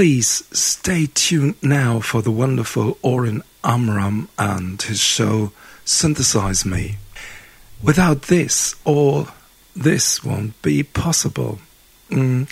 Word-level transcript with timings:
Please 0.00 0.44
stay 0.50 1.08
tuned 1.12 1.56
now 1.60 2.00
for 2.00 2.22
the 2.22 2.30
wonderful 2.30 2.96
Oren 3.02 3.42
Amram 3.62 4.30
and 4.38 4.80
his 4.80 4.98
show 4.98 5.52
Synthesize 5.84 6.64
Me. 6.64 6.96
Without 7.82 8.22
this, 8.22 8.76
all 8.86 9.28
this 9.76 10.24
won't 10.24 10.62
be 10.62 10.82
possible. 10.82 11.58
Mm. 12.08 12.50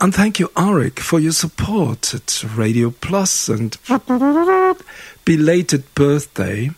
And 0.00 0.14
thank 0.14 0.38
you, 0.38 0.46
Arik, 0.50 1.00
for 1.00 1.18
your 1.18 1.32
support 1.32 2.14
at 2.14 2.44
Radio 2.54 2.90
Plus 2.90 3.48
and 3.48 3.76
belated 5.24 5.92
birthday. 5.96 6.70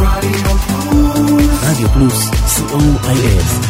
Radio 0.00 0.48
Plus, 0.64 1.60
Radio 1.68 1.88
Plus, 1.88 2.30
COIS. 2.70 3.65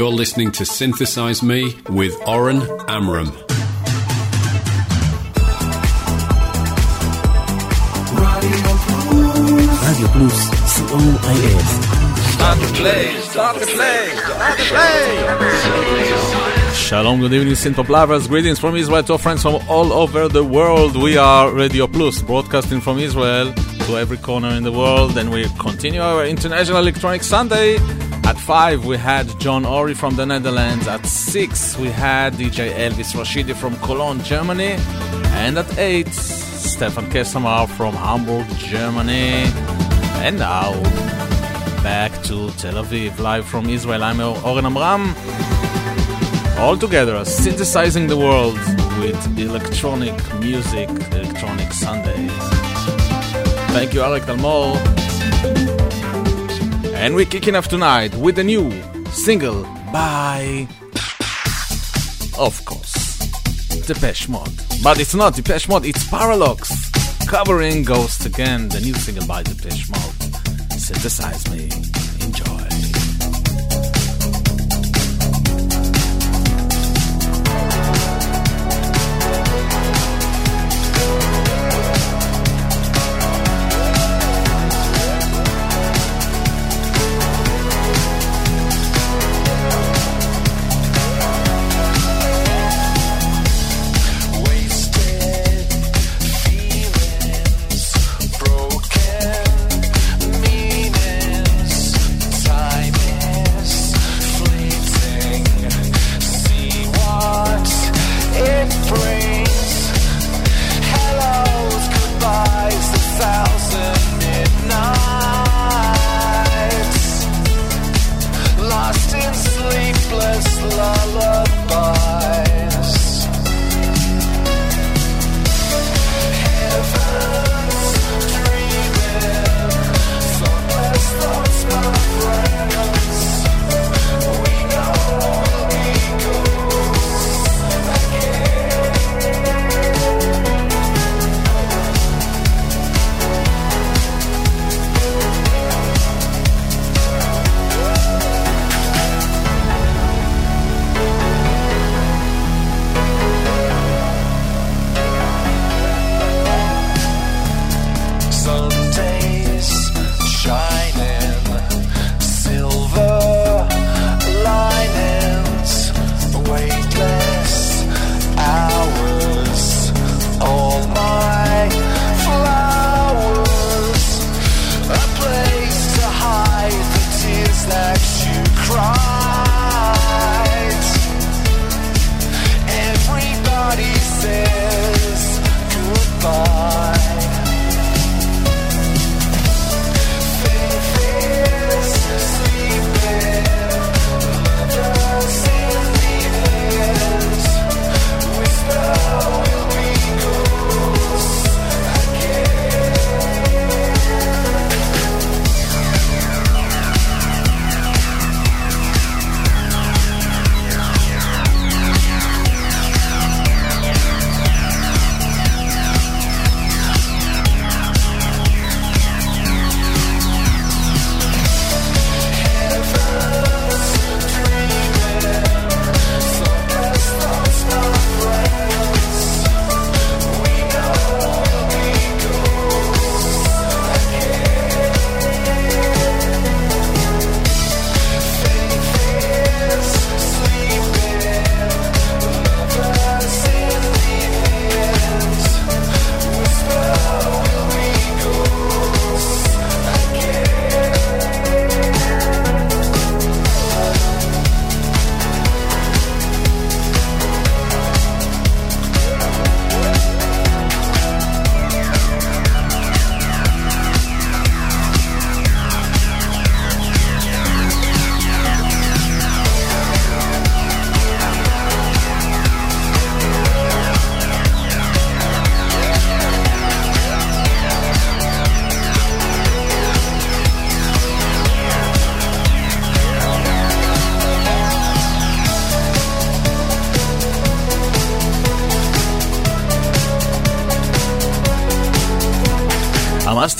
You're 0.00 0.08
listening 0.08 0.48
to 0.52 0.64
Synthesize 0.64 1.42
Me 1.42 1.76
with 1.90 2.16
Oren 2.26 2.62
Amram. 2.88 3.26
Radio 9.84 10.08
Plus, 10.08 10.48
co.il. 10.88 11.60
Start 12.32 12.56
to 12.60 12.66
play, 12.80 13.20
start 13.20 13.60
to 13.60 13.66
play, 13.66 14.08
start 14.16 14.58
to 14.58 14.64
play. 14.72 15.28
Shalom, 16.72 17.20
good 17.20 17.34
evening, 17.34 17.52
Synthpop 17.52 17.90
lovers. 17.90 18.26
Greetings 18.26 18.58
from 18.58 18.76
Israel 18.76 19.02
to 19.02 19.12
our 19.12 19.18
friends 19.18 19.42
from 19.42 19.56
all 19.68 19.92
over 19.92 20.28
the 20.28 20.42
world. 20.42 20.96
We 20.96 21.18
are 21.18 21.52
Radio 21.52 21.86
Plus, 21.86 22.22
broadcasting 22.22 22.80
from 22.80 22.98
Israel 22.98 23.52
to 23.52 23.98
every 23.98 24.16
corner 24.16 24.48
in 24.48 24.62
the 24.62 24.72
world, 24.72 25.18
and 25.18 25.30
we 25.30 25.44
continue 25.58 26.00
our 26.00 26.24
International 26.24 26.78
Electronic 26.78 27.22
Sunday 27.22 27.76
at 28.30 28.38
5, 28.38 28.84
we 28.86 28.96
had 28.96 29.26
John 29.40 29.64
Ori 29.64 29.92
from 29.92 30.14
the 30.14 30.24
Netherlands. 30.24 30.86
At 30.86 31.04
6, 31.04 31.76
we 31.78 31.88
had 31.88 32.34
DJ 32.34 32.72
Elvis 32.72 33.12
Rashidi 33.18 33.56
from 33.56 33.74
Cologne, 33.78 34.22
Germany. 34.22 34.76
And 35.42 35.58
at 35.58 35.76
8, 35.76 36.06
Stefan 36.08 37.06
Kessamar 37.10 37.68
from 37.68 37.94
Hamburg, 37.94 38.46
Germany. 38.56 39.50
And 40.24 40.38
now, 40.38 40.72
back 41.82 42.12
to 42.28 42.50
Tel 42.52 42.84
Aviv, 42.84 43.18
live 43.18 43.46
from 43.46 43.68
Israel. 43.68 44.04
I'm 44.04 44.20
Oren 44.20 44.66
Amram. 44.66 45.12
All 46.58 46.76
together, 46.76 47.24
synthesizing 47.24 48.06
the 48.06 48.16
world 48.16 48.60
with 49.00 49.20
electronic 49.38 50.14
music, 50.38 50.88
electronic 51.10 51.72
Sunday. 51.72 52.28
Thank 53.74 53.92
you, 53.92 54.00
Arik 54.00 54.22
Talmor. 54.22 55.19
And 57.00 57.14
we're 57.14 57.24
kicking 57.24 57.56
off 57.56 57.68
tonight 57.68 58.14
with 58.16 58.38
a 58.38 58.44
new 58.44 58.70
single 59.10 59.62
by, 59.90 60.68
of 62.38 62.62
course, 62.66 63.18
Depeche 63.86 64.28
Mode. 64.28 64.52
But 64.84 65.00
it's 65.00 65.14
not 65.14 65.34
Depeche 65.34 65.66
Mode, 65.66 65.86
it's 65.86 66.04
Parralox 66.04 67.26
covering 67.26 67.84
Ghost 67.84 68.26
Again, 68.26 68.68
the 68.68 68.80
new 68.80 68.92
single 68.92 69.26
by 69.26 69.42
Depeche 69.42 69.88
Mode. 69.88 70.72
Synthesize 70.78 71.50
me. 71.50 71.99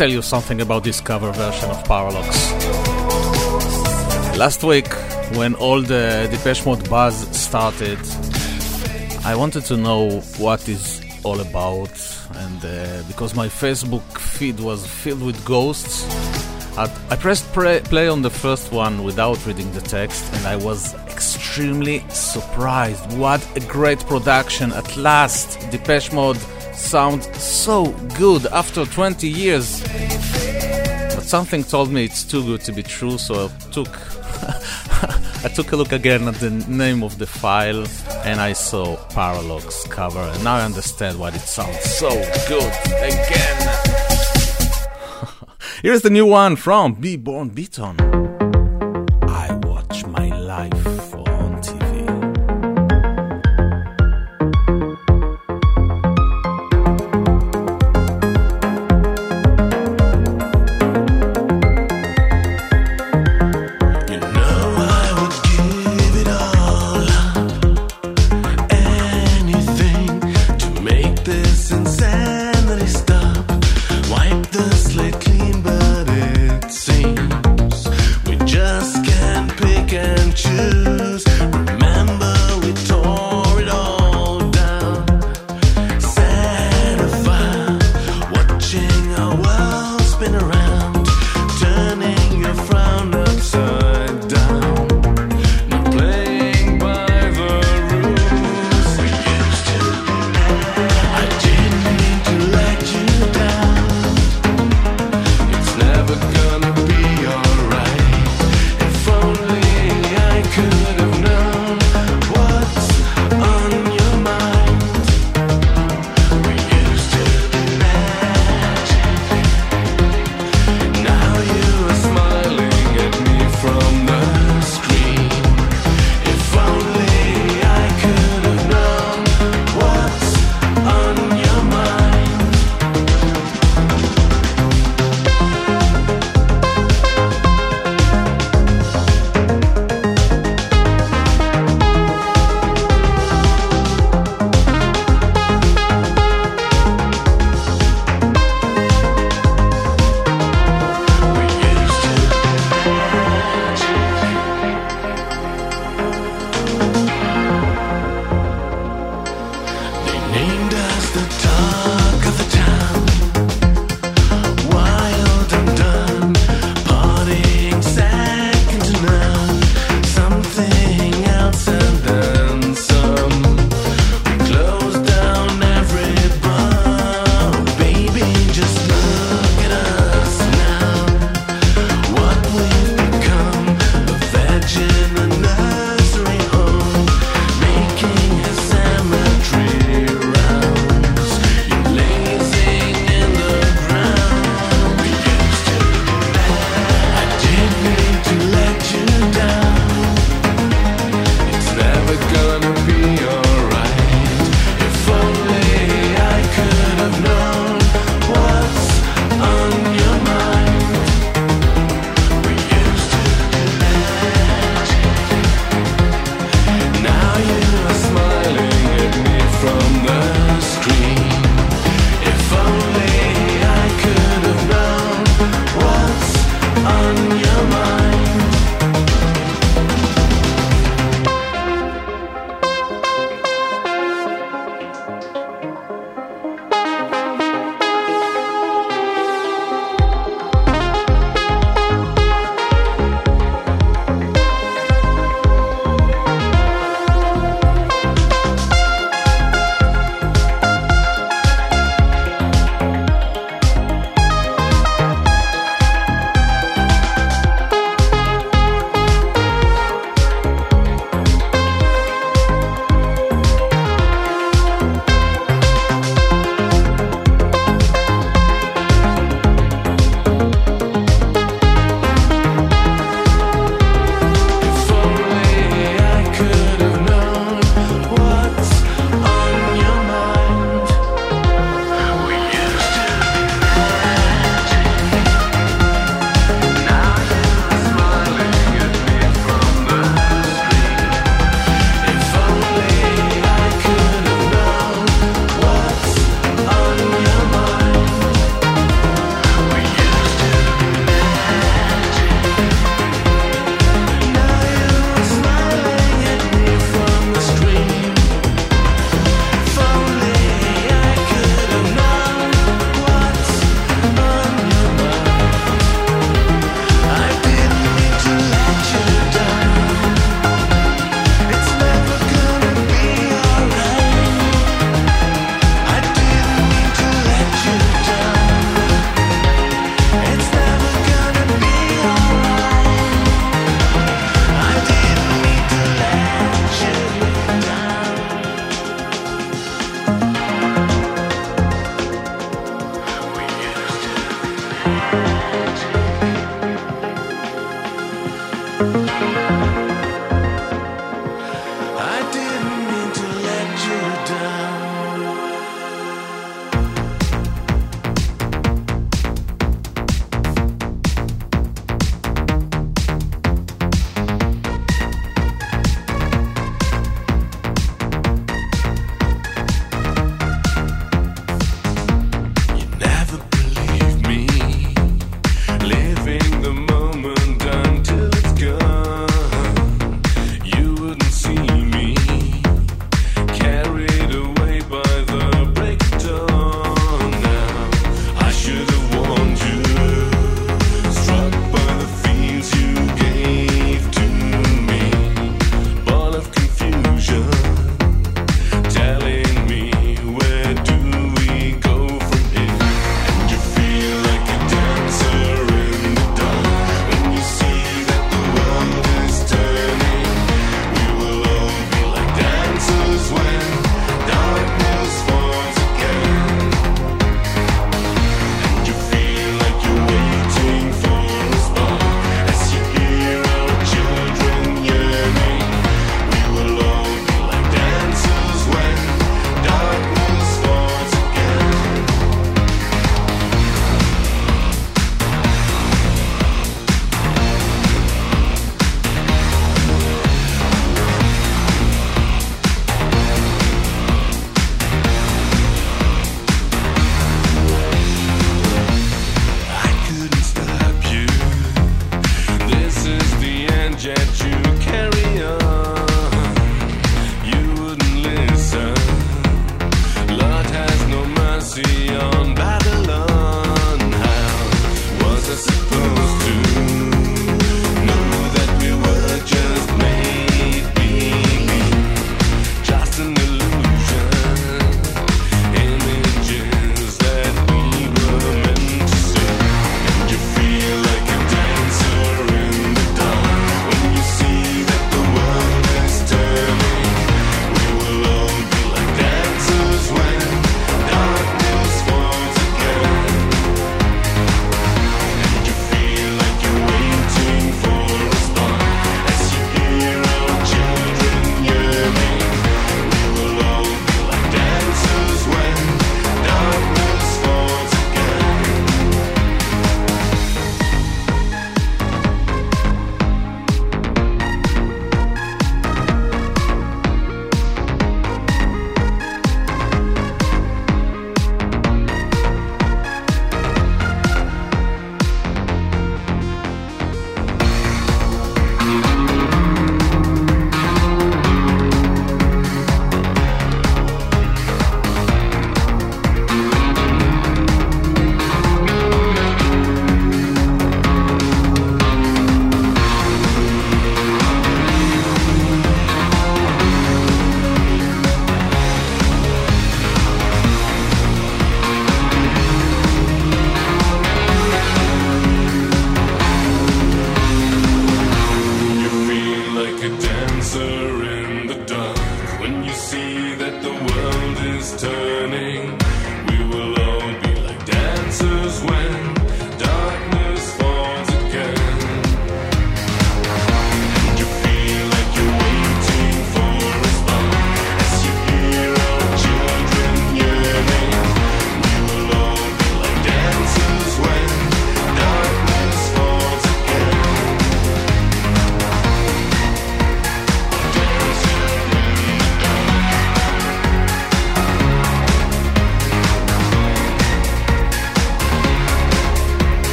Tell 0.00 0.08
you 0.08 0.22
something 0.22 0.62
about 0.62 0.82
this 0.82 0.98
cover 0.98 1.30
version 1.30 1.68
of 1.68 1.84
Parralox. 1.84 2.34
Last 4.38 4.64
week, 4.64 4.90
when 5.36 5.54
all 5.56 5.82
the 5.82 6.26
Depeche 6.30 6.64
Mode 6.64 6.88
buzz 6.88 7.28
started, 7.36 7.98
I 9.26 9.34
wanted 9.36 9.66
to 9.66 9.76
know 9.76 10.20
what 10.38 10.66
is 10.70 11.02
all 11.22 11.38
about, 11.40 11.90
and 12.34 12.64
uh, 12.64 13.02
because 13.08 13.34
my 13.34 13.48
Facebook 13.48 14.18
feed 14.18 14.58
was 14.58 14.86
filled 14.86 15.22
with 15.22 15.44
ghosts, 15.44 16.06
I, 16.78 17.16
pressed 17.16 17.52
pre- 17.52 17.80
play 17.80 18.08
on 18.08 18.22
the 18.22 18.30
first 18.30 18.72
one 18.72 19.04
without 19.04 19.44
reading 19.44 19.70
the 19.72 19.82
text, 19.82 20.32
and 20.32 20.46
I 20.46 20.56
was 20.56 20.94
extremely 21.08 22.02
surprised. 22.08 23.18
What 23.18 23.46
a 23.54 23.60
great 23.60 23.98
production! 24.06 24.72
At 24.72 24.96
last, 24.96 25.60
Depeche 25.70 26.10
Mode 26.10 26.38
sounds 26.72 27.28
so 27.36 27.86
good 28.16 28.46
after 28.46 28.86
20 28.86 29.28
years. 29.28 29.79
Something 31.30 31.62
told 31.62 31.92
me 31.92 32.04
it's 32.04 32.24
too 32.24 32.42
good 32.42 32.60
to 32.62 32.72
be 32.72 32.82
true, 32.82 33.16
so 33.16 33.46
I 33.46 33.70
took 33.70 33.86
I 35.44 35.48
took 35.54 35.70
a 35.70 35.76
look 35.76 35.92
again 35.92 36.26
at 36.26 36.34
the 36.34 36.50
name 36.50 37.04
of 37.04 37.18
the 37.18 37.26
file 37.28 37.86
and 38.24 38.40
I 38.40 38.52
saw 38.52 38.96
Parralox 39.10 39.88
cover 39.88 40.18
and 40.18 40.42
now 40.42 40.56
I 40.56 40.64
understand 40.64 41.20
why 41.20 41.28
it 41.28 41.38
sounds 41.38 41.78
so 41.82 42.10
good 42.48 42.72
again. 42.96 43.58
Here's 45.84 46.02
the 46.02 46.10
new 46.10 46.26
one 46.26 46.56
from 46.56 46.96
Beborn 46.96 47.54
Beton. 47.54 48.29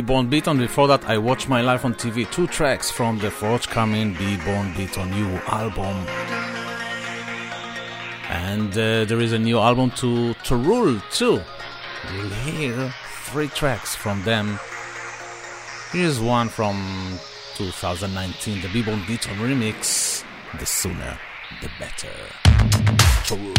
Beborn 0.00 0.30
Beton. 0.30 0.56
Before 0.56 0.88
that, 0.88 1.04
I 1.04 1.18
watched 1.18 1.48
My 1.48 1.60
Life 1.60 1.84
on 1.84 1.94
TV. 1.94 2.30
Two 2.30 2.46
tracks 2.46 2.90
from 2.90 3.18
the 3.18 3.30
forthcoming 3.30 4.14
Beborn 4.14 4.74
Beton 4.74 5.10
new 5.10 5.28
album. 5.46 6.06
And 8.30 8.72
uh, 8.72 9.04
there 9.04 9.20
is 9.20 9.32
a 9.32 9.38
new 9.38 9.58
album 9.58 9.90
to, 9.96 10.32
Torul 10.42 11.02
too. 11.12 11.42
You'll 12.14 12.30
hear 12.30 12.94
three 13.24 13.48
tracks 13.48 13.94
from 13.94 14.22
them. 14.22 14.58
Here's 15.92 16.18
one 16.18 16.48
from 16.48 16.76
2019, 17.56 18.62
the 18.62 18.68
Beborn 18.68 19.06
Beton 19.06 19.36
remix. 19.36 20.24
The 20.58 20.64
sooner, 20.64 21.18
the 21.60 21.68
better. 21.78 22.08
Torul. 23.26 23.54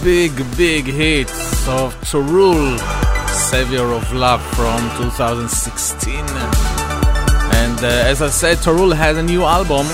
Big, 0.00 0.32
big 0.56 0.84
hit 0.84 1.30
of 1.68 1.94
Torul, 2.02 2.78
Savior 3.28 3.92
of 3.92 4.12
Love 4.12 4.42
from 4.54 4.80
2016. 4.96 6.14
And 7.60 7.78
uh, 7.84 7.86
as 7.86 8.22
I 8.22 8.30
said, 8.30 8.58
Torul 8.58 8.94
has 8.94 9.16
a 9.16 9.22
new 9.22 9.44
album. 9.44 9.86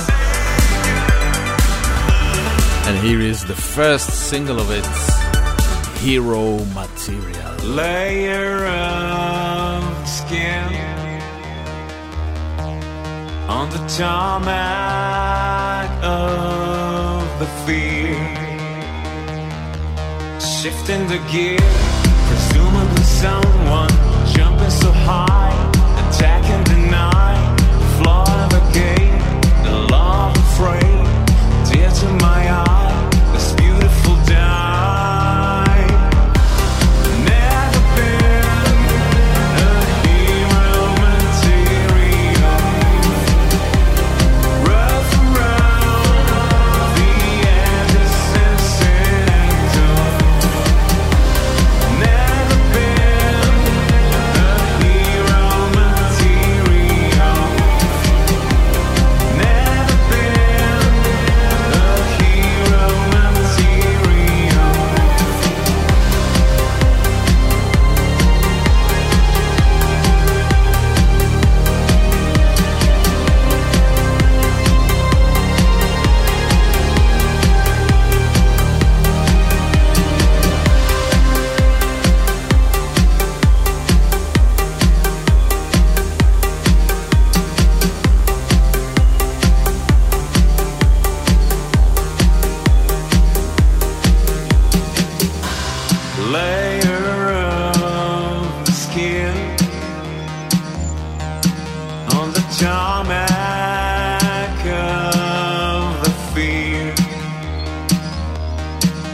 And 2.89 2.97
here 3.07 3.21
is 3.21 3.45
the 3.45 3.55
first 3.55 4.29
single 4.31 4.61
of 4.61 4.71
it 4.71 4.87
Hero 5.99 6.65
Material. 6.75 7.55
Layer 7.65 8.67
of 8.67 10.09
skin 10.09 10.89
on 13.49 13.71
the 13.71 13.79
tarmac 13.89 14.49
of 16.03 17.39
the 17.39 17.47
field. 17.67 17.98
Shifting 20.63 21.07
the 21.07 21.19
gear, 21.31 21.57
presumably 22.27 23.05
someone 23.05 23.91
jumping 24.35 24.71
so 24.71 24.91
high, 24.91 25.38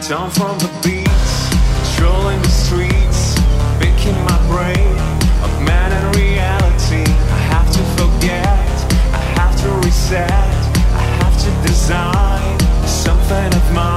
Down 0.06 0.30
from 0.30 0.58
the 0.58 0.68
beats, 0.84 1.94
strolling 1.94 2.40
the 2.42 2.48
streets, 2.50 3.34
picking 3.80 4.14
my 4.24 4.38
brain 4.48 4.92
of 5.42 5.50
man 5.64 5.92
and 5.92 6.16
reality. 6.16 7.10
I 7.10 7.38
have 7.50 7.72
to 7.72 7.82
forget, 7.96 8.44
I 9.14 9.22
have 9.38 9.56
to 9.62 9.68
reset, 9.86 10.30
I 10.30 11.04
have 11.20 11.36
to 11.44 11.68
design 11.68 12.60
something 12.86 13.54
of 13.54 13.74
mine. 13.74 13.93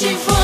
she 0.00 0.14
falls. 0.16 0.39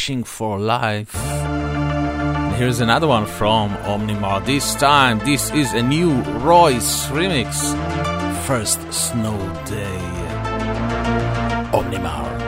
For 0.00 0.58
Life. 0.58 1.12
Here's 2.56 2.80
another 2.80 3.06
one 3.06 3.26
from 3.26 3.76
Omnimar. 3.84 4.46
This 4.46 4.74
time, 4.76 5.18
this 5.18 5.50
is 5.50 5.74
a 5.74 5.82
new 5.82 6.10
RROYCE 6.40 7.10
remix. 7.10 7.52
First 8.46 8.80
Snow 8.90 9.36
Day. 9.66 10.00
Omnimar. 11.74 12.39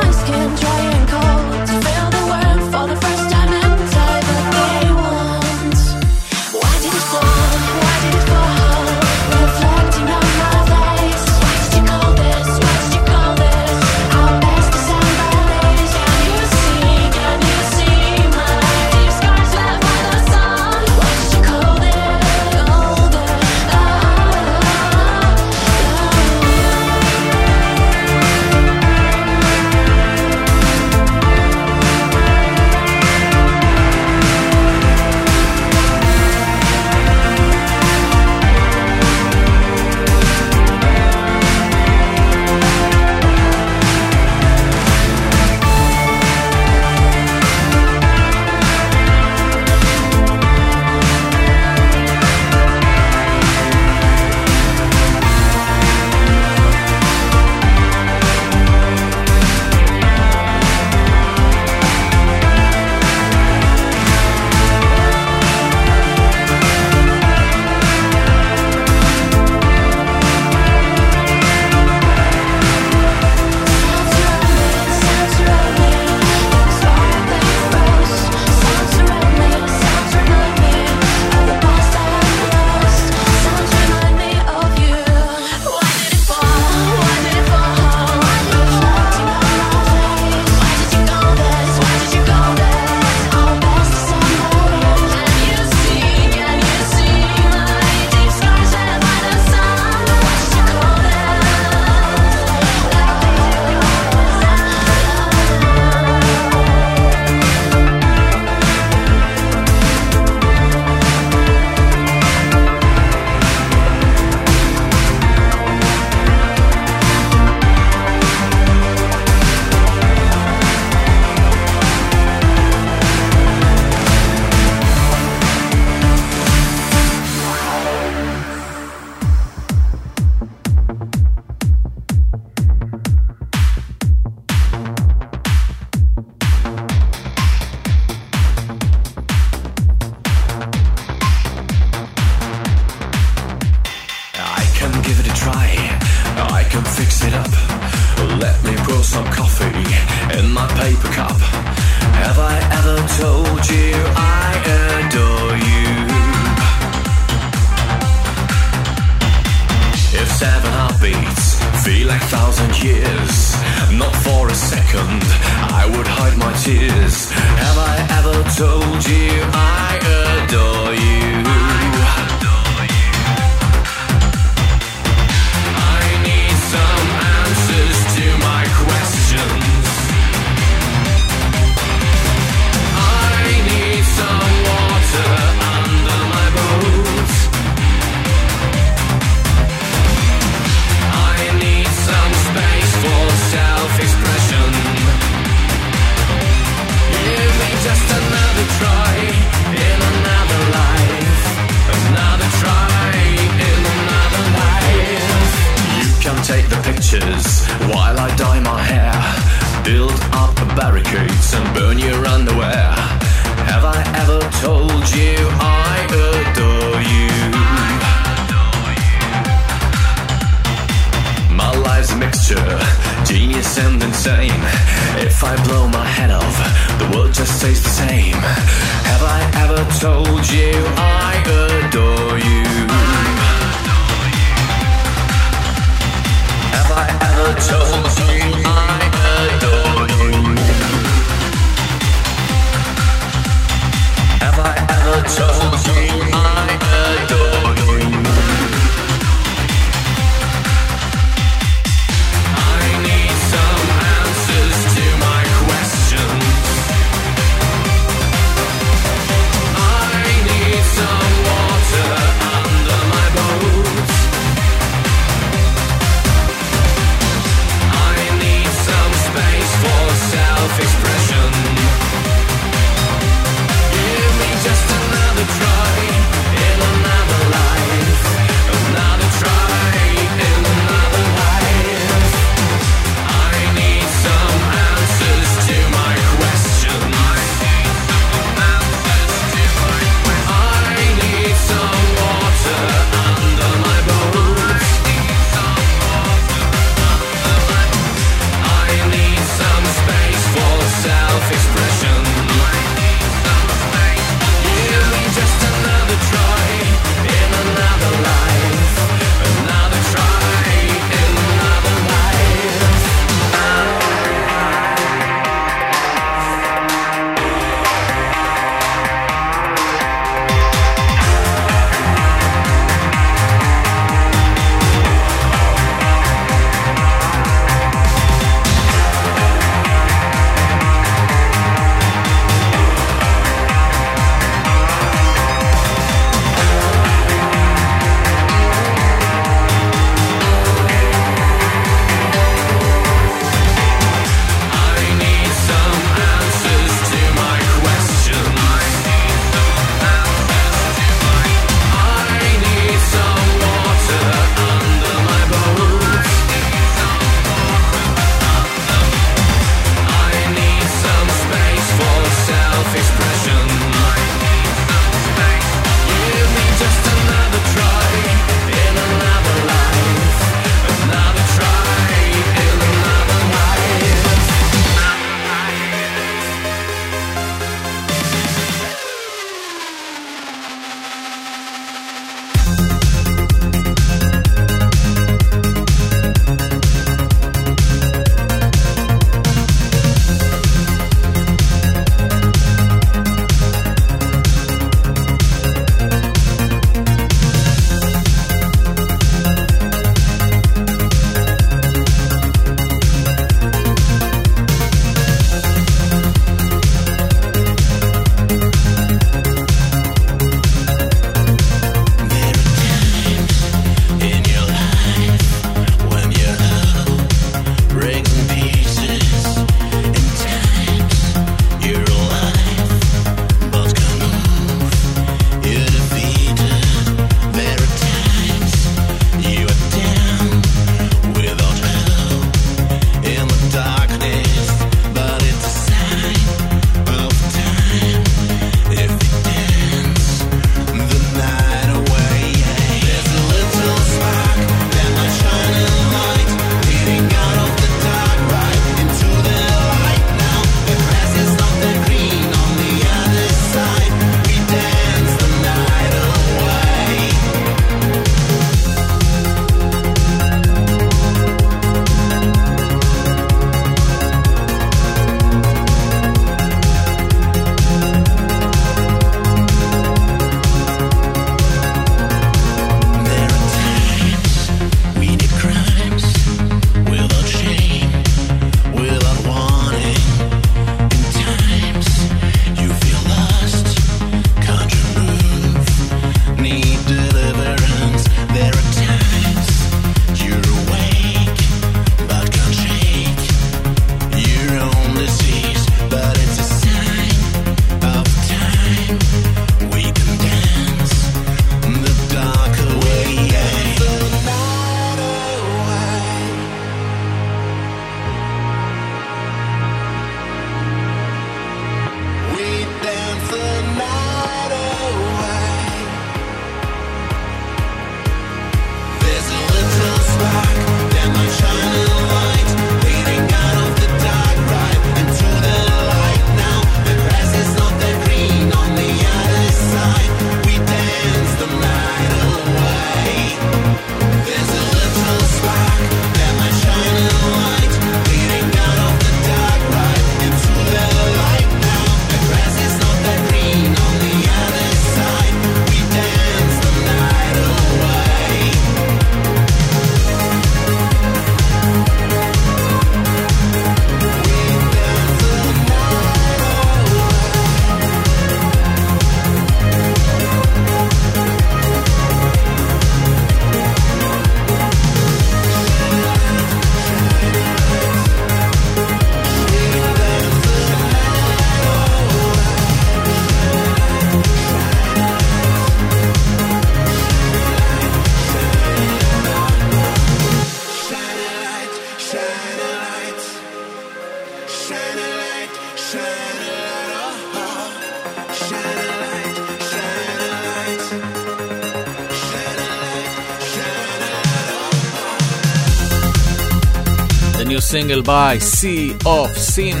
Single 598.00 598.22
by 598.22 598.58
Sea 598.58 599.16
of 599.26 599.50
Sin, 599.58 600.00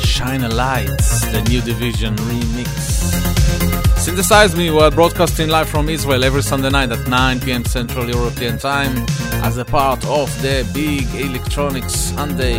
Shine 0.00 0.42
a 0.42 0.48
Light, 0.48 0.88
the 1.30 1.40
new 1.48 1.60
division 1.60 2.16
remix. 2.16 2.68
Synthesize 3.96 4.56
Me 4.56 4.70
were 4.70 4.90
broadcasting 4.90 5.48
live 5.48 5.68
from 5.68 5.88
Israel 5.88 6.24
every 6.24 6.42
Sunday 6.42 6.70
night 6.70 6.90
at 6.90 7.06
9 7.06 7.38
pm 7.38 7.64
Central 7.64 8.08
European 8.08 8.58
Time 8.58 8.92
as 9.48 9.56
a 9.56 9.64
part 9.64 10.04
of 10.06 10.28
the 10.42 10.68
big 10.74 11.06
Electronic 11.14 11.88
Sunday, 11.88 12.58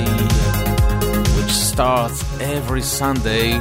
which 1.36 1.51
starts 1.51 2.23
every 2.39 2.82
Sunday 2.82 3.55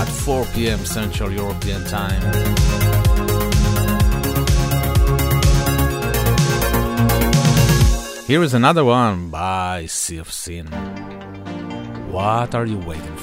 at 0.00 0.08
4 0.24 0.46
pm 0.54 0.86
Central 0.86 1.30
European 1.30 1.84
Time. 1.84 2.93
Here 8.26 8.42
is 8.42 8.54
another 8.54 8.86
one 8.86 9.28
by 9.28 9.84
Sea 9.84 10.16
of 10.16 10.32
Sin. 10.32 10.66
What 12.10 12.54
are 12.54 12.64
you 12.64 12.78
waiting 12.78 13.13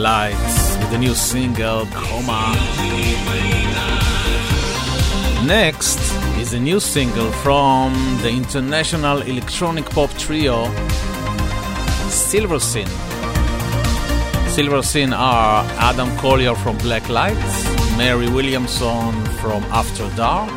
Lights 0.00 0.78
with 0.78 0.90
the 0.92 0.98
new 0.98 1.14
single 1.14 1.84
Coma. 1.92 2.56
Next 5.46 5.98
is 6.38 6.54
a 6.54 6.58
new 6.58 6.80
single 6.80 7.30
from 7.32 7.92
the 8.22 8.30
international 8.30 9.20
electronic 9.20 9.84
pop 9.90 10.10
trio 10.16 10.64
Silver 12.08 12.58
Sin. 12.58 12.88
Silver 14.48 14.82
Sin 14.82 15.12
are 15.12 15.64
Adam 15.76 16.08
Collier 16.16 16.54
from 16.54 16.78
Black 16.78 17.06
Lights, 17.10 17.64
Mary 17.98 18.28
Williamson 18.30 19.12
from 19.42 19.62
After 19.64 20.08
Dark, 20.16 20.50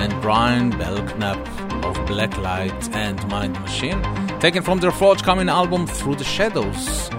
and 0.00 0.12
Brian 0.20 0.68
Belknap 0.68 1.38
of 1.82 2.06
Black 2.06 2.36
Light 2.36 2.94
and 2.94 3.26
Mind 3.28 3.54
Machine, 3.60 4.02
taken 4.38 4.62
from 4.62 4.80
their 4.80 4.92
forthcoming 4.92 5.48
album 5.48 5.86
Through 5.86 6.16
the 6.16 6.24
Shadows. 6.24 7.10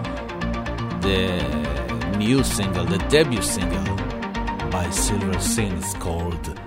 The 1.08 2.18
new 2.18 2.44
single, 2.44 2.84
the 2.84 2.98
debut 3.08 3.42
single 3.42 3.96
by 4.70 4.90
Silver 4.90 5.40
Sin 5.40 5.78
is 5.78 5.94
called 5.94 6.60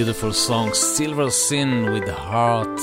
beautiful 0.00 0.32
song, 0.32 0.72
Silver 0.72 1.30
Sin 1.30 1.92
with 1.92 2.08
Heart. 2.08 2.80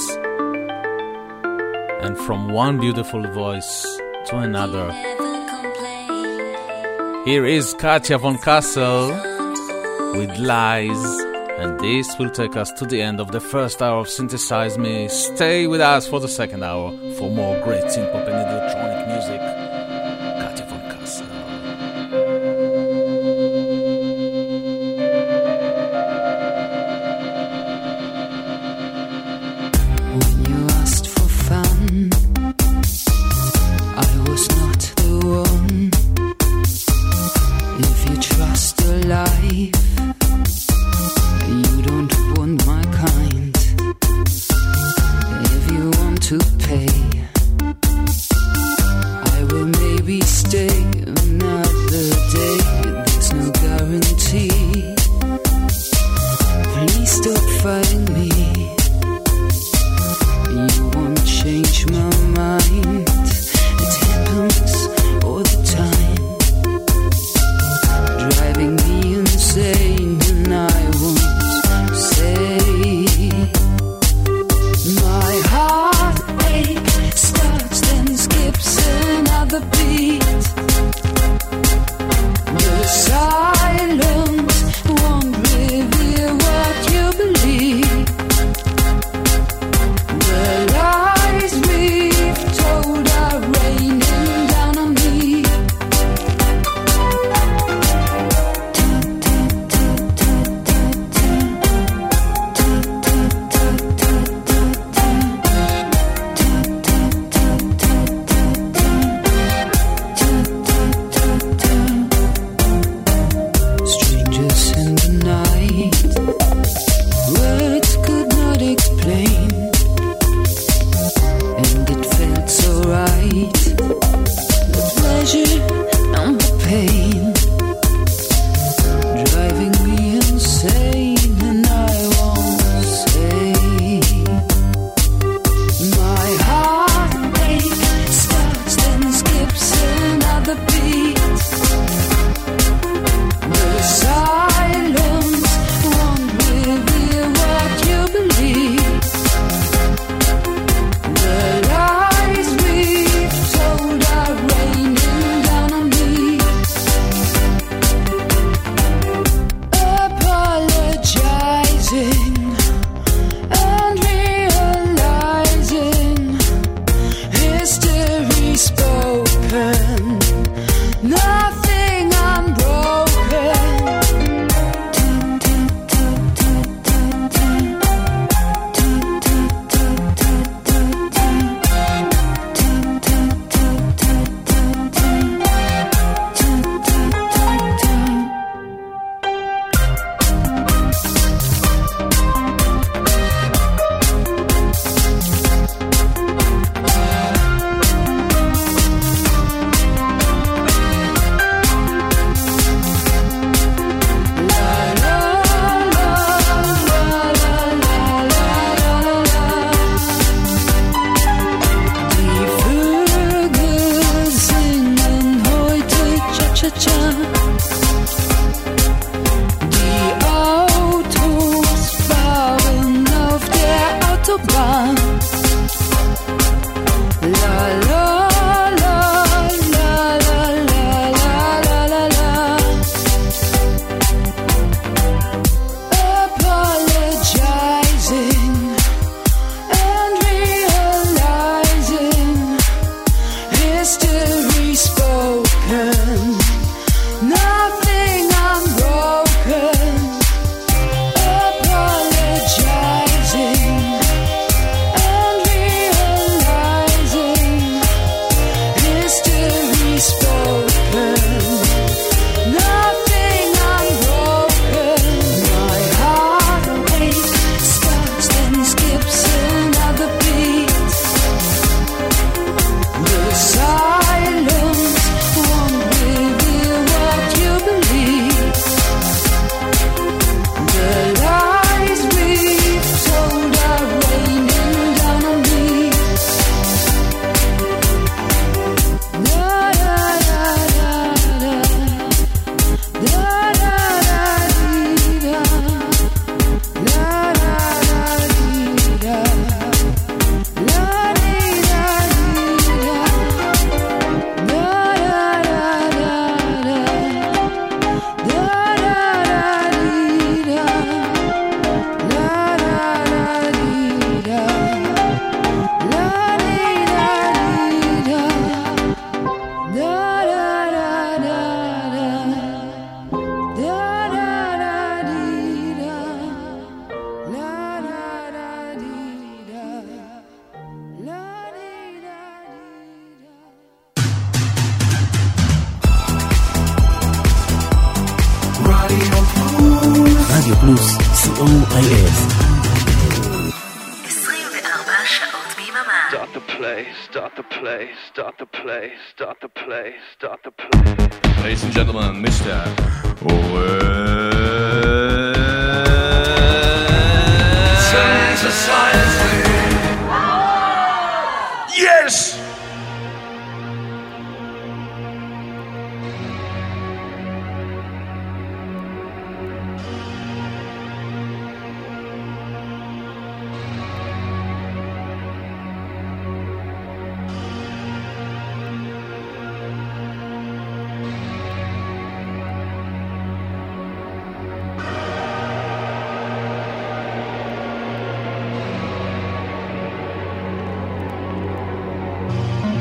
And 2.03 2.15
from 2.15 2.49
one 2.49 2.79
beautiful 2.79 3.23
voice 3.31 3.83
to 4.27 4.37
another. 4.37 4.91
Here 7.25 7.43
is 7.43 7.73
Katja 7.79 8.19
von 8.19 8.37
Kassel 8.37 9.09
with 10.15 10.37
Lies. 10.37 11.03
And 11.57 11.79
this 11.79 12.07
will 12.19 12.29
take 12.29 12.55
us 12.55 12.71
to 12.73 12.85
the 12.85 13.01
end 13.01 13.19
of 13.19 13.31
the 13.31 13.39
first 13.39 13.81
hour 13.81 14.01
of 14.01 14.07
Synthesize 14.07 14.77
Me. 14.77 15.07
Stay 15.07 15.65
with 15.65 15.81
us 15.81 16.07
for 16.07 16.19
the 16.19 16.27
second 16.27 16.61
hour 16.63 16.91
for 17.17 17.31
more 17.31 17.59
great 17.63 17.85
synth 17.85 18.11
pop 18.11 18.27
and 18.27 18.56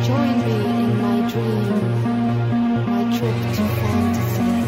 Join 0.07 0.39
me 0.39 0.55
in 0.55 1.03
my 1.03 1.29
dream, 1.29 2.03
my 2.87 3.19
trip 3.19 3.35
to 3.57 3.65
fantasy. 3.75 4.66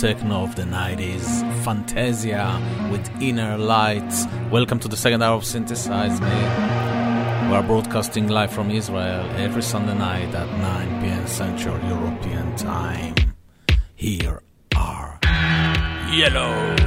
Techno 0.00 0.44
of 0.44 0.56
the 0.56 0.62
90s, 0.62 1.62
Fantasia 1.62 2.58
with 2.90 3.06
Inner 3.20 3.58
Lights. 3.58 4.24
Welcome 4.50 4.78
to 4.78 4.88
the 4.88 4.96
second 4.96 5.22
hour 5.22 5.36
of 5.36 5.44
Synthesize 5.44 6.18
Me. 6.22 6.28
We 7.48 7.54
are 7.54 7.62
broadcasting 7.62 8.26
live 8.28 8.50
from 8.50 8.70
Israel 8.70 9.30
every 9.36 9.60
Sunday 9.62 9.92
night 9.98 10.34
at 10.34 10.48
9 10.58 11.02
p.m. 11.02 11.26
Central 11.26 11.78
European 11.84 12.56
Time. 12.56 13.14
Here 13.94 14.40
are 14.74 15.18
Yello. 16.08 16.79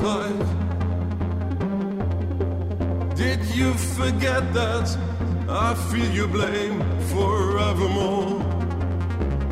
time. 0.00 0.38
Did 3.14 3.40
you 3.54 3.74
forget 3.98 4.42
that? 4.54 4.86
I 5.48 5.74
feel 5.88 6.10
your 6.20 6.28
blame 6.28 6.78
forevermore. 7.12 8.40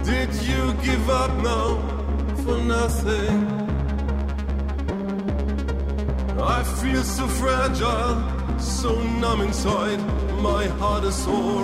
Did 0.05 0.33
you 0.49 0.63
give 0.89 1.05
up 1.11 1.33
now 1.51 1.69
for 2.43 2.57
nothing? 2.77 3.37
I 6.41 6.63
feel 6.81 7.03
so 7.03 7.27
fragile, 7.41 8.17
so 8.59 8.91
numb 9.21 9.43
inside, 9.43 10.01
my 10.41 10.65
heart 10.81 11.05
is 11.05 11.17
sore. 11.25 11.58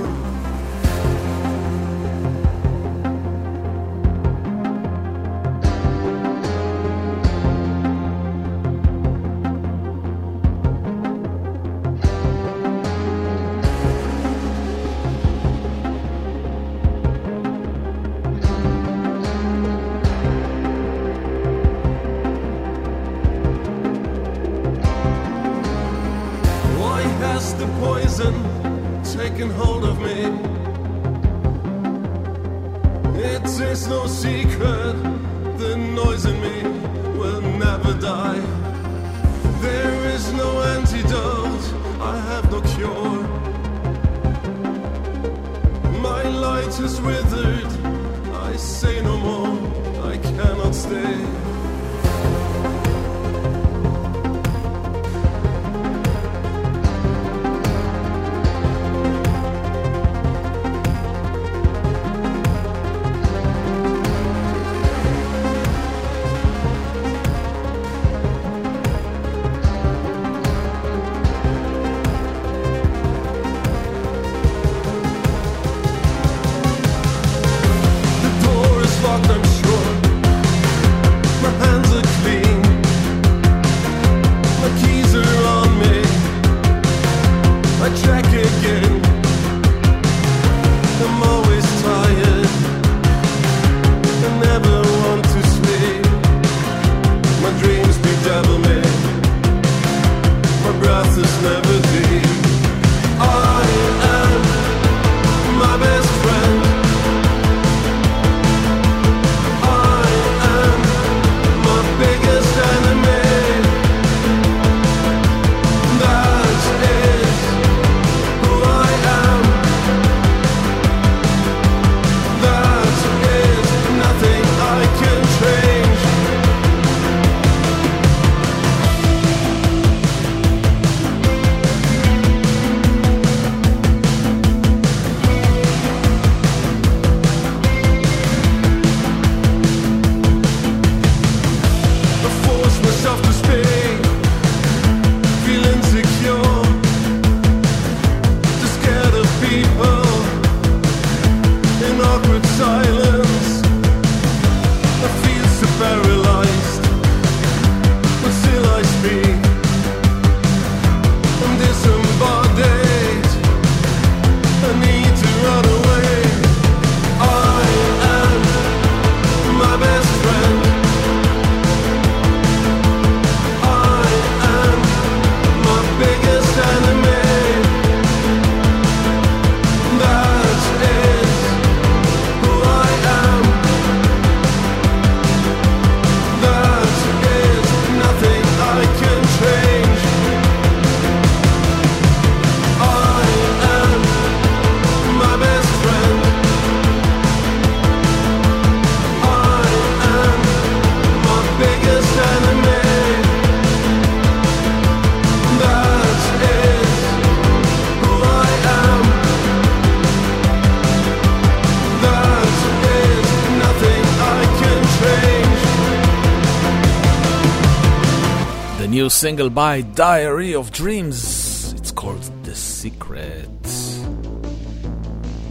new 219.05 219.11
single 219.11 219.51
by 219.51 219.83
Diary 219.83 220.55
of 220.55 220.73
Dreams. 220.73 221.75
It's 221.75 221.93
called 221.93 222.23
The 222.43 222.55
Secret. 222.55 223.67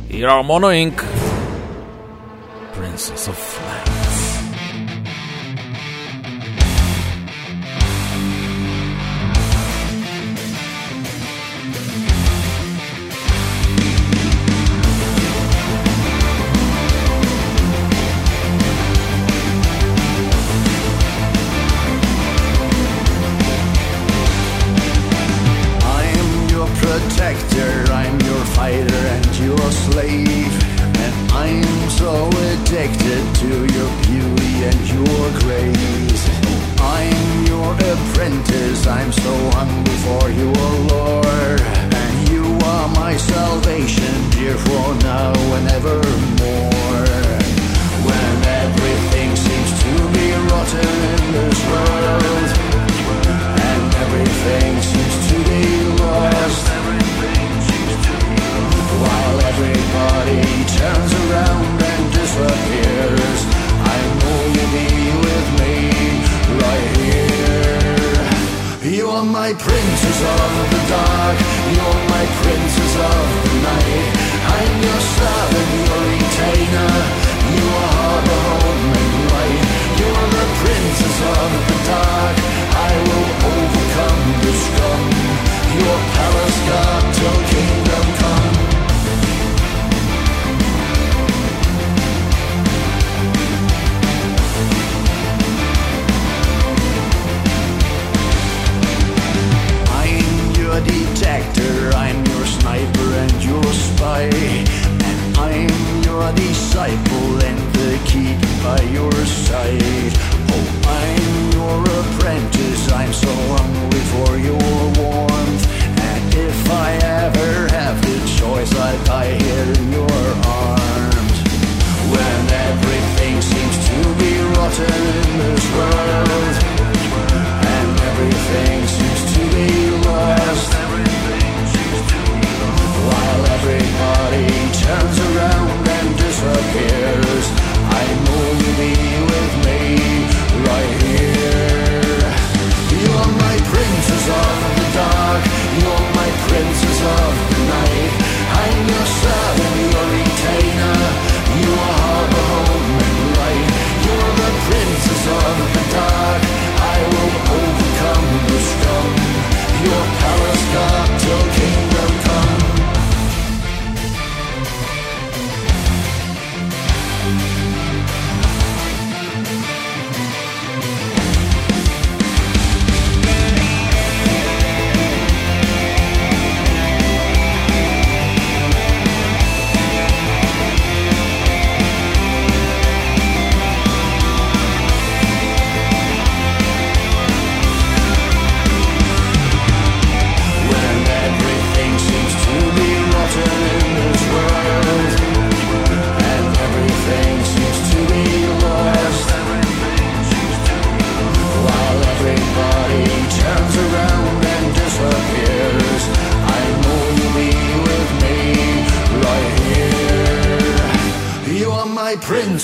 Here 0.10 0.28
are 0.28 0.44
Mono 0.44 0.70
Inc. 0.70 1.13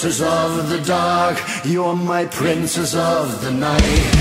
princess 0.09 0.27
of 0.27 0.69
the 0.69 0.81
dark, 0.81 1.37
you're 1.63 1.95
my 1.95 2.25
princess 2.25 2.95
of 2.95 3.43
the 3.43 3.51
night. 3.51 4.18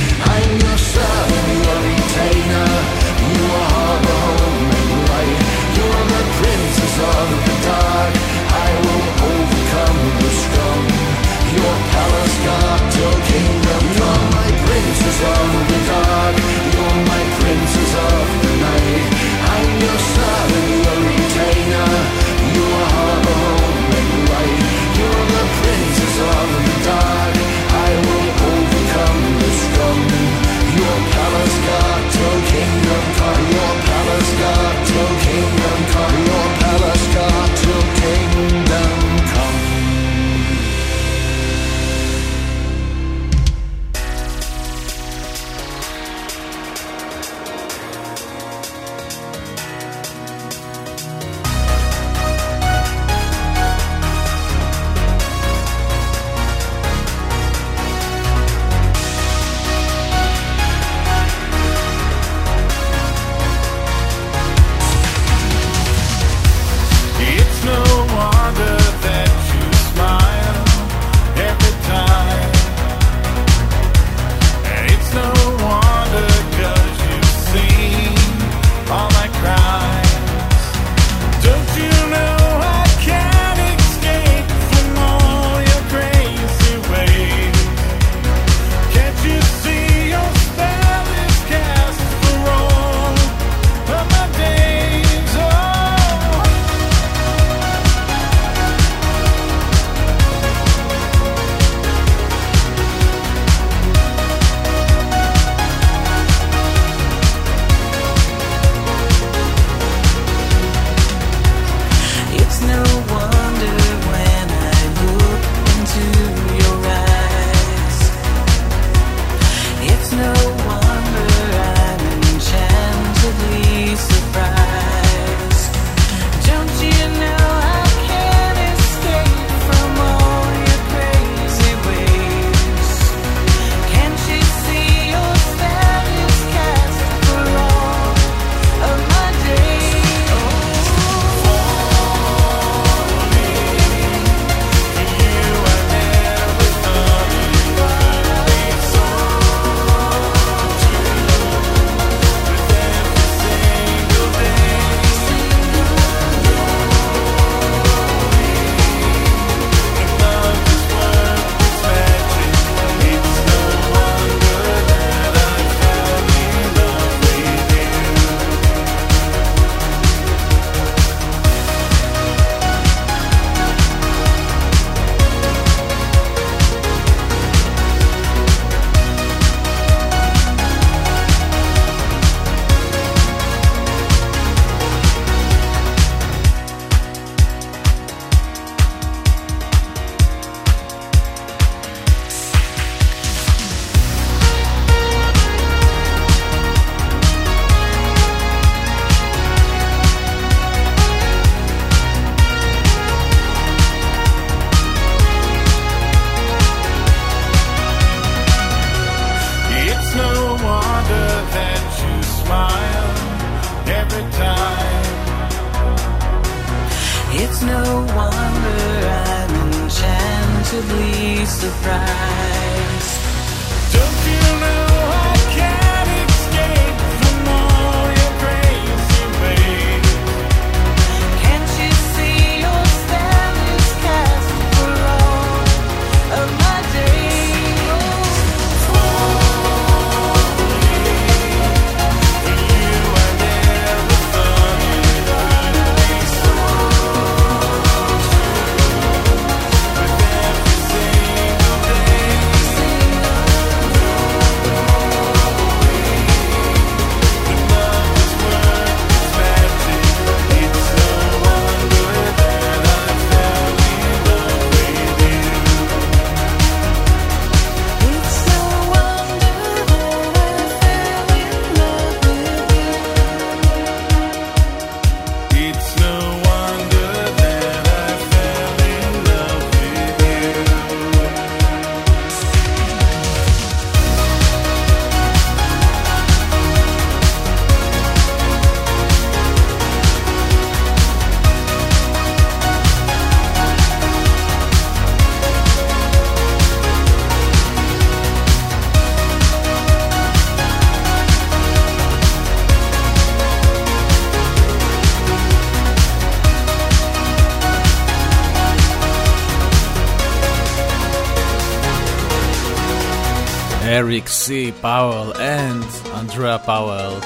Eric 314.08 314.28
C. 314.28 314.72
Powell 314.72 315.36
and 315.36 315.84
Andrea 316.14 316.58
Powell. 316.58 317.20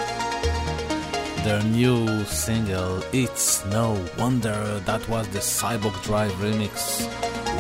Their 1.45 1.63
new 1.63 2.25
single, 2.25 3.05
It's 3.13 3.65
No 3.67 4.05
Wonder, 4.19 4.81
that 4.85 5.09
was 5.09 5.29
the 5.29 5.39
Cyborg 5.39 5.95
Drive 6.03 6.33
remix. 6.43 7.07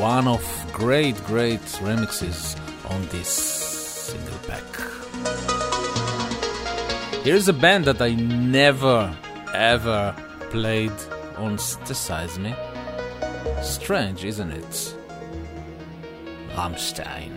One 0.01 0.27
of 0.27 0.43
great, 0.73 1.15
great 1.23 1.61
remixes 1.86 2.59
on 2.90 3.07
this 3.11 3.28
single 3.28 4.39
pack. 4.49 4.66
Here's 7.23 7.47
a 7.47 7.53
band 7.53 7.85
that 7.85 8.03
I 8.03 8.15
never, 8.16 9.16
ever 9.55 10.16
played 10.51 10.99
on 11.36 11.59
Synthesize 11.59 12.40
Me. 12.40 12.57
Strange, 13.62 14.24
isn't 14.24 14.51
it? 14.51 14.97
Rammstein. 16.57 17.31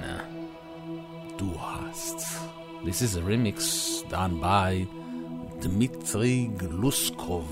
This 2.86 3.02
is 3.02 3.16
a 3.16 3.22
remix 3.22 4.08
done 4.10 4.40
by 4.40 4.86
Dmitry 5.60 6.52
Gluskov, 6.56 7.48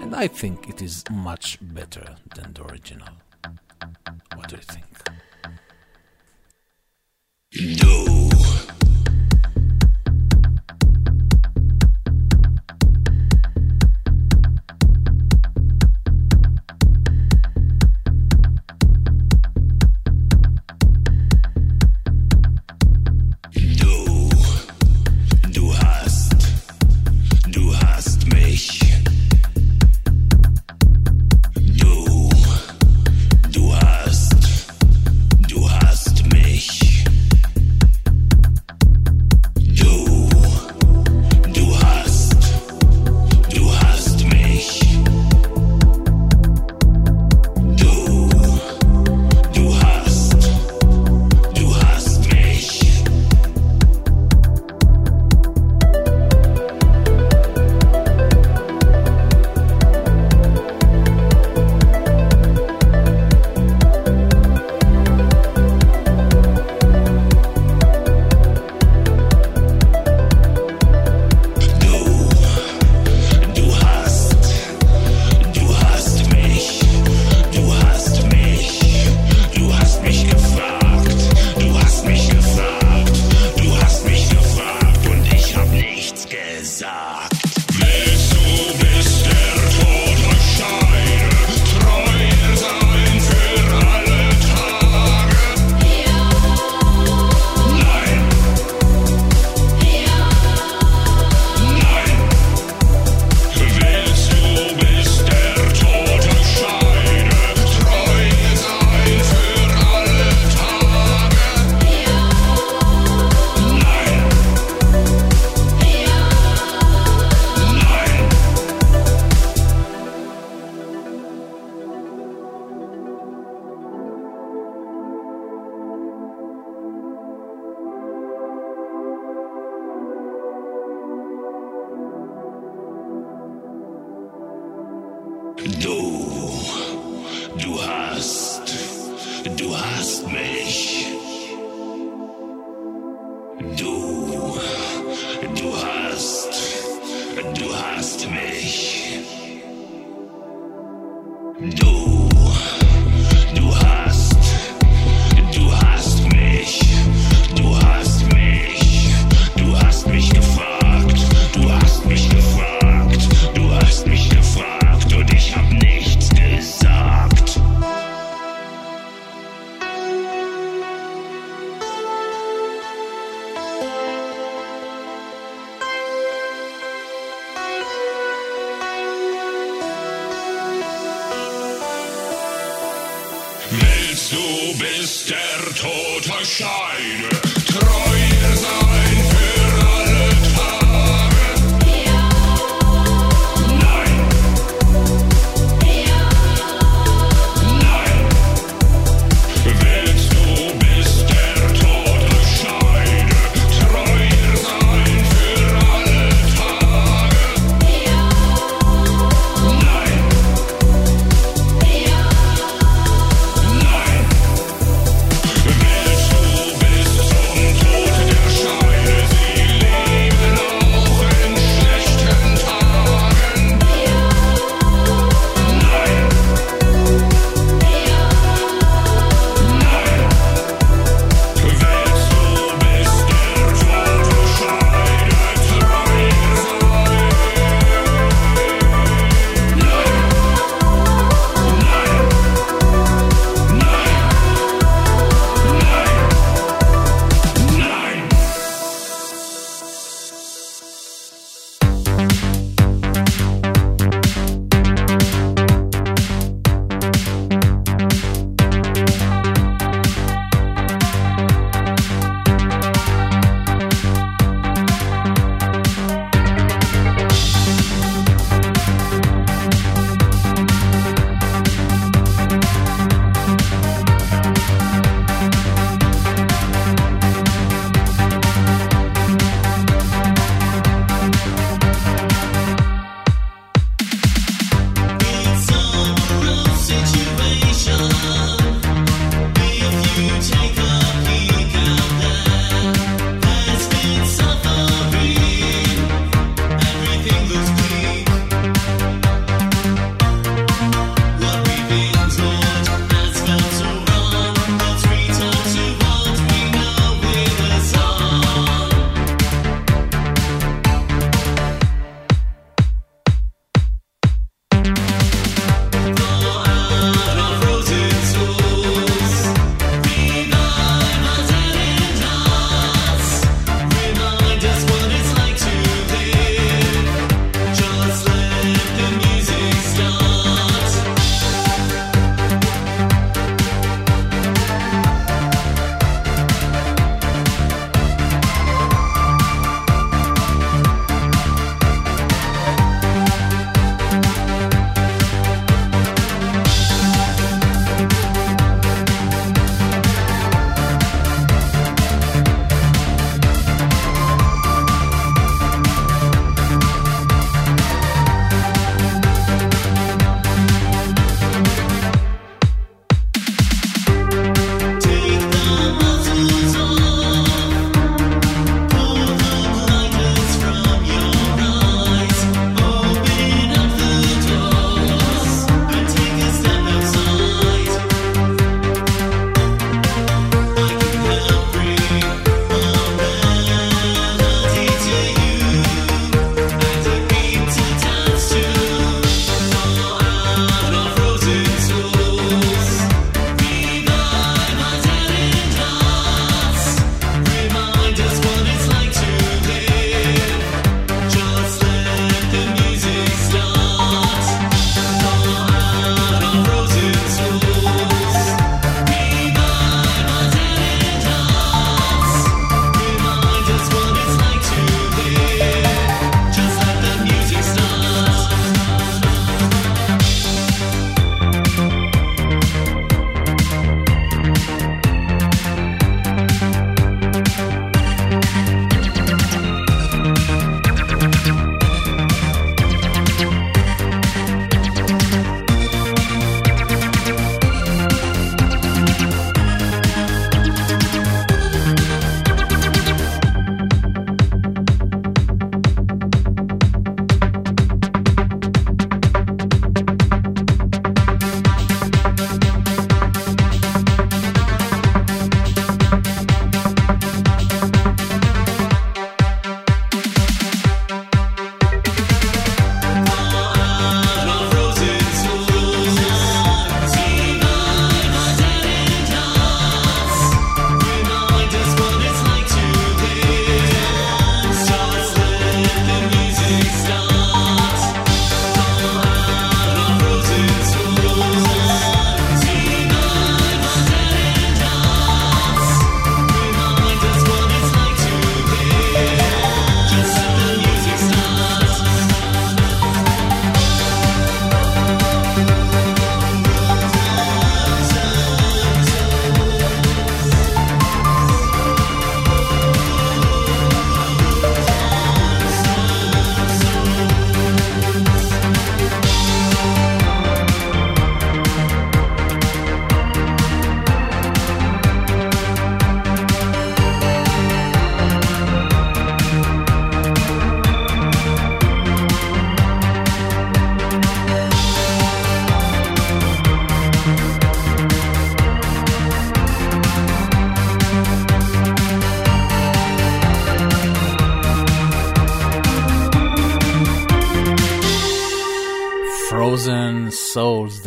and 0.00 0.14
I 0.14 0.28
think 0.28 0.68
it 0.68 0.80
is 0.80 1.02
much 1.10 1.58
better 1.60 2.14
than 2.36 2.52
the 2.52 2.62
original. 2.66 3.08
What 4.36 4.48
do 4.48 4.56
you 4.56 4.62
think? 4.62 4.86
No. 7.82 8.23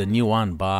New 0.07 0.25
one 0.25 0.53
by 0.53 0.76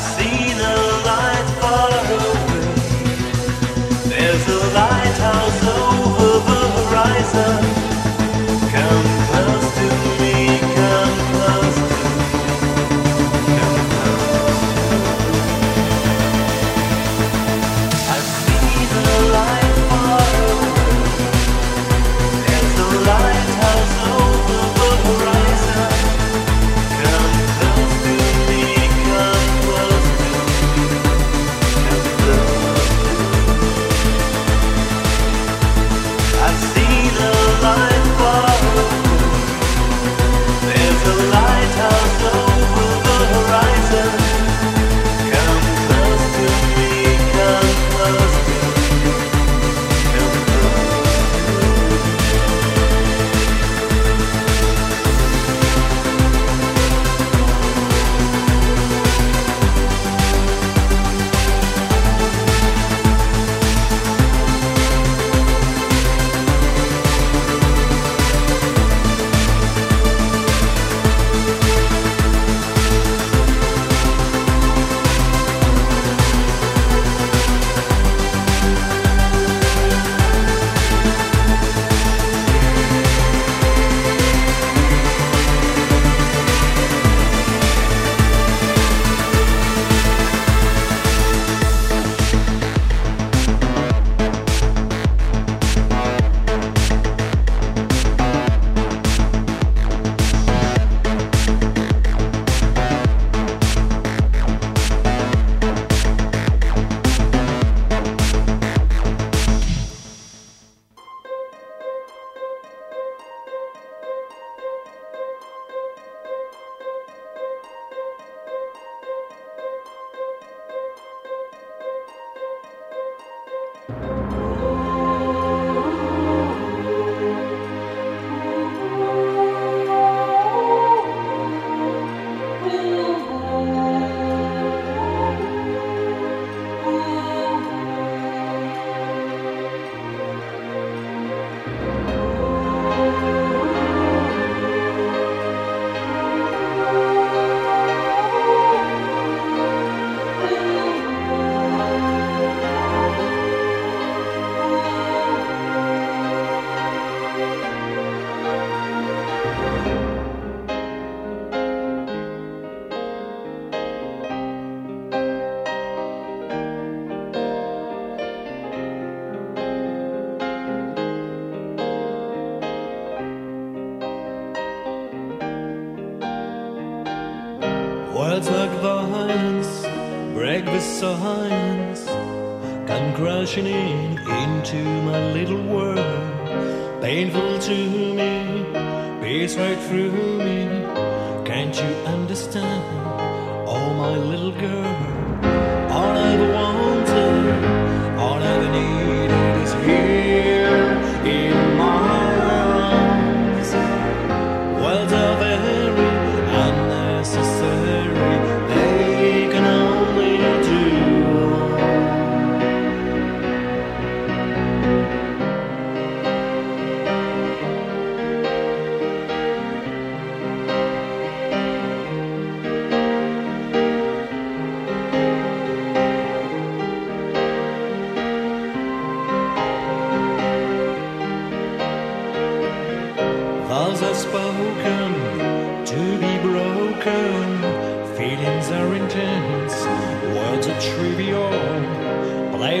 assim. 0.00 0.39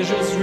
je 0.02 0.24
suis 0.24 0.39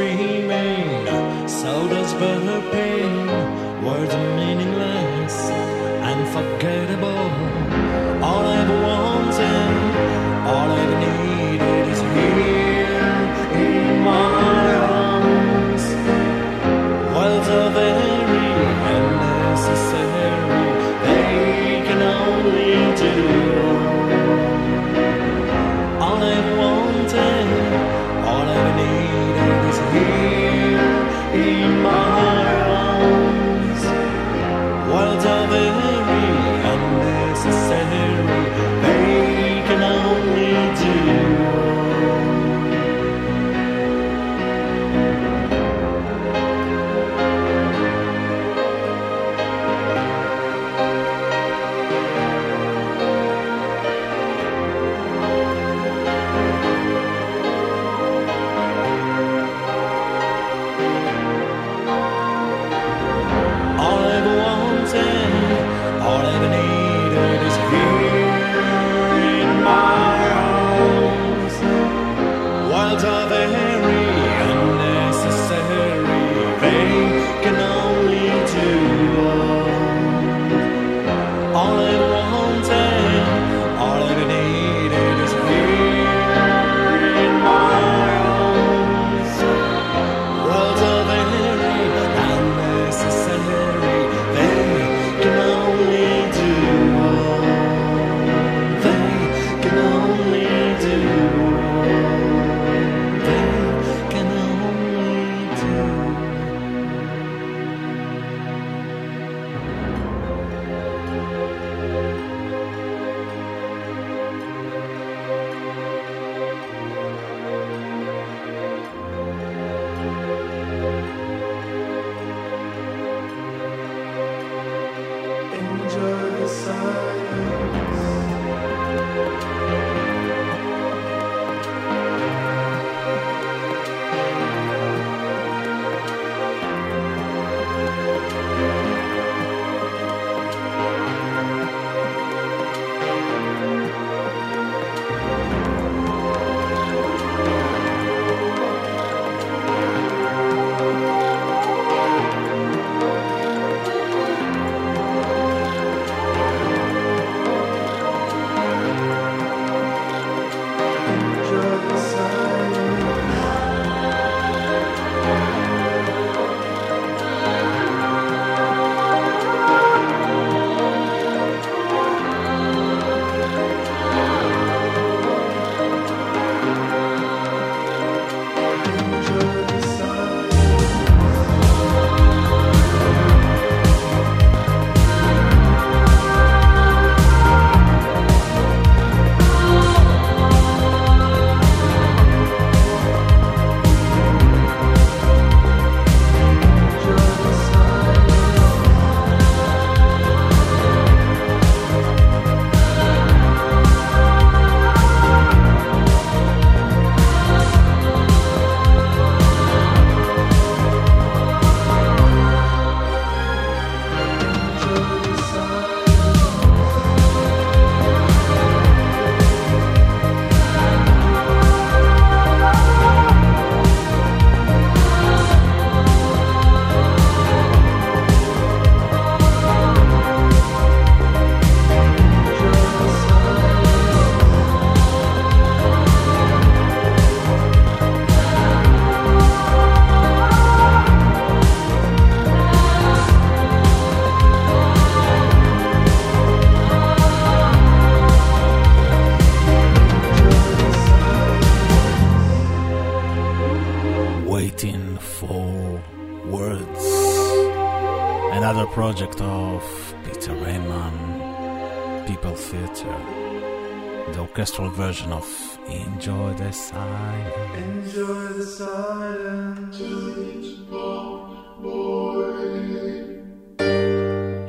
version 265.07 265.31
of 265.31 265.79
Enjoy 265.87 266.53
the 266.55 266.69
Silence. 266.73 268.13
Enjoy 268.13 268.47
the 268.59 268.65
silence. 268.65 269.97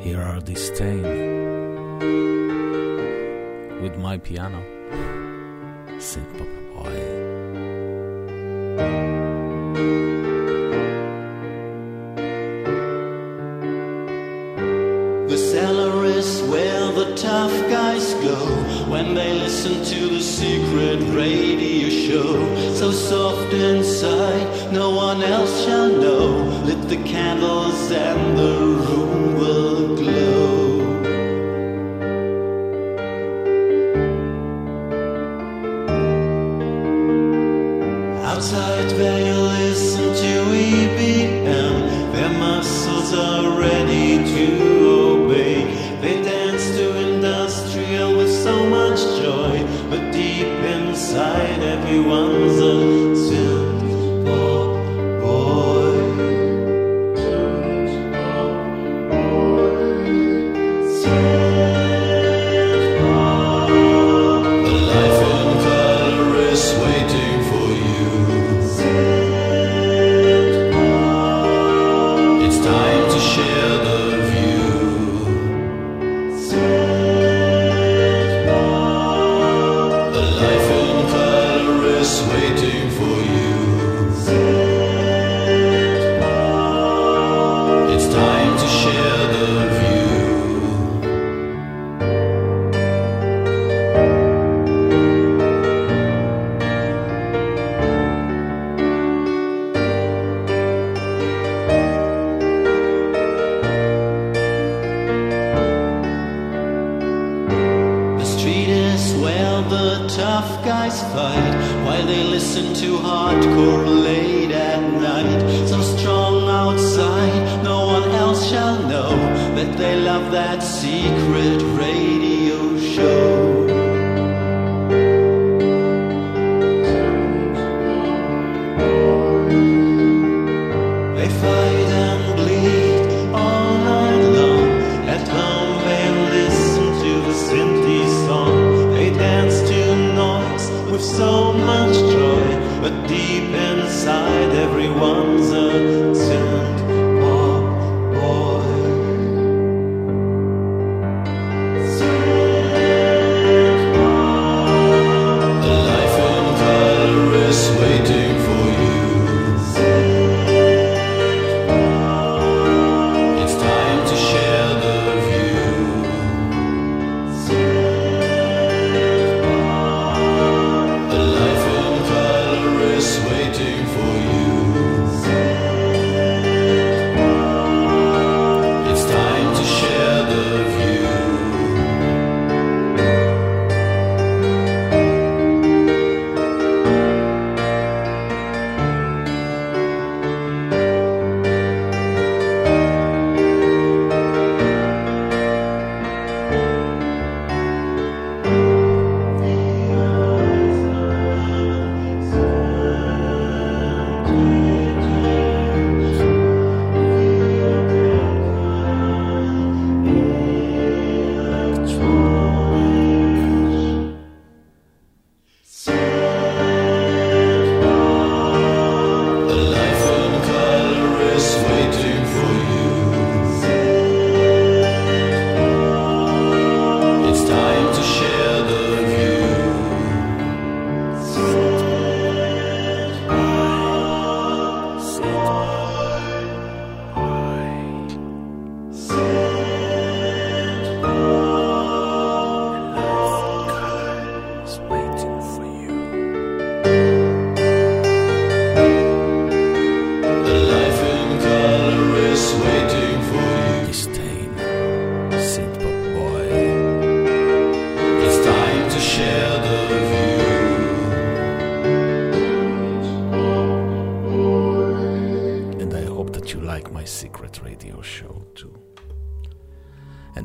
Here 0.04 0.22
are 0.22 0.40
Disdain 0.40 1.02
with 3.82 3.96
my 3.98 4.16
piano. 4.18 4.62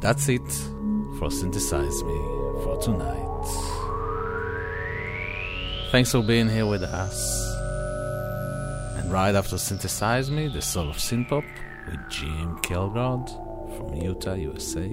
that's 0.03 0.27
it 0.27 0.51
for 1.17 1.31
Synthesize 1.31 2.03
Me 2.03 2.19
for 2.61 2.77
tonight. 2.81 3.45
Thanks 5.91 6.11
for 6.11 6.21
being 6.21 6.49
here 6.49 6.65
with 6.65 6.83
us. 6.83 7.55
And 8.97 9.09
right 9.09 9.33
after 9.33 9.57
Synthesize 9.57 10.29
Me, 10.29 10.49
the 10.49 10.61
soul 10.61 10.89
of 10.89 10.97
synthpop 10.97 11.45
with 11.89 12.09
Jim 12.09 12.57
Kelgard 12.57 13.29
from 13.77 13.93
Utah, 13.93 14.33
USA. 14.33 14.89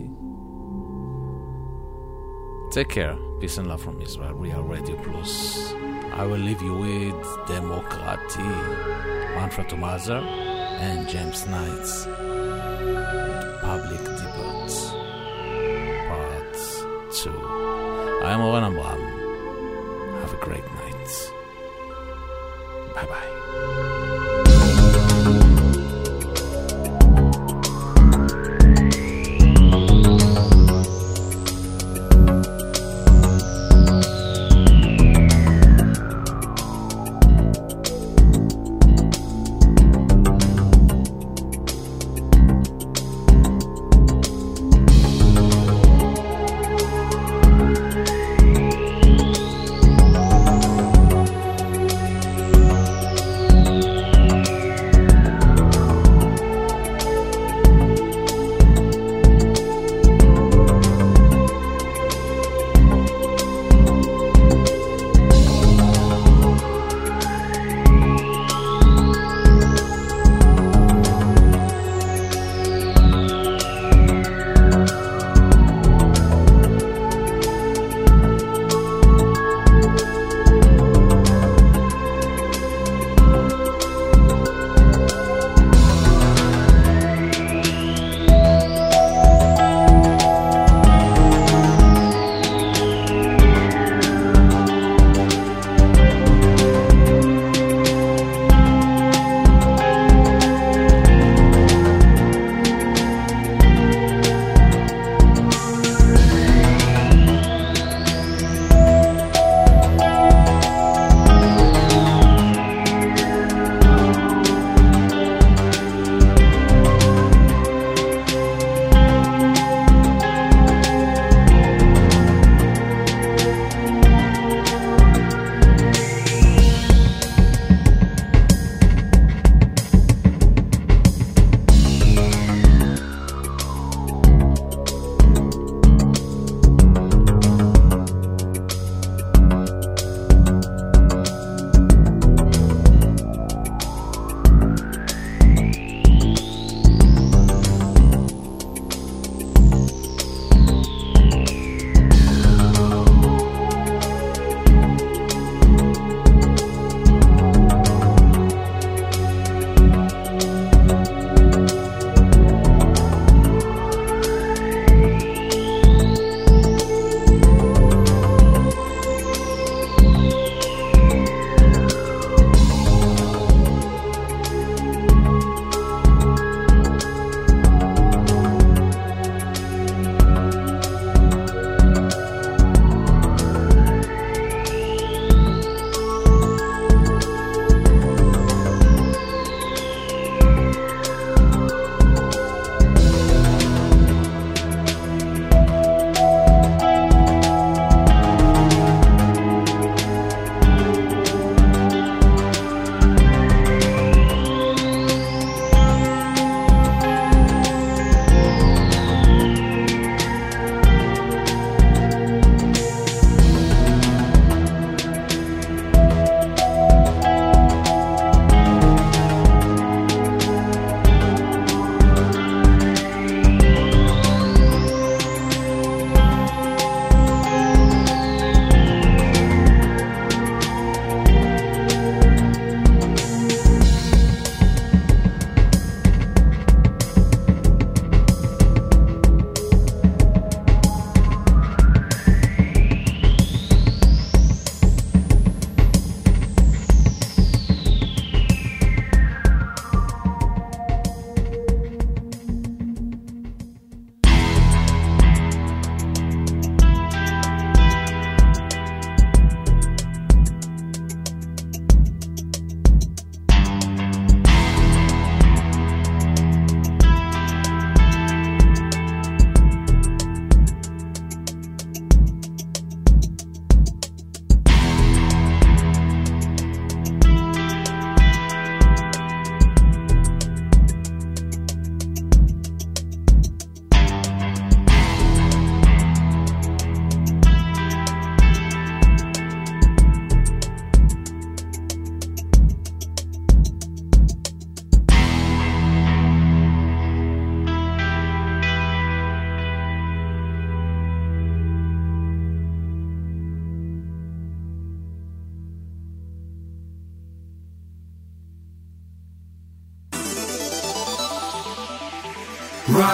Take 2.70 2.90
care. 2.90 3.16
Peace 3.40 3.58
and 3.58 3.66
love 3.66 3.82
from 3.82 4.00
Israel. 4.00 4.34
We 4.34 4.52
are 4.52 4.62
Radio 4.62 4.94
Plus. 5.02 5.72
I 6.12 6.24
will 6.24 6.38
leave 6.38 6.62
you 6.62 6.74
with 6.74 7.46
Democracy, 7.48 8.38
Manfred 9.34 9.68
Tomazer, 9.70 10.22
and 10.22 11.08
James 11.08 11.48
Knights. 11.48 12.06
I 18.30 18.34
am 18.34 18.69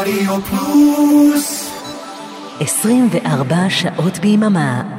רדיו 0.06 0.40
פלוס. 0.40 1.70
24 2.60 3.56
שעות 3.68 4.18
ביממה 4.18 4.95